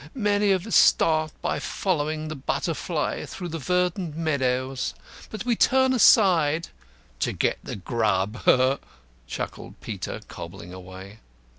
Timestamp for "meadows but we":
4.17-5.55